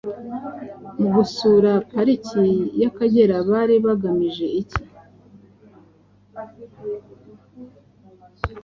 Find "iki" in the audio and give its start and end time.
4.61-4.81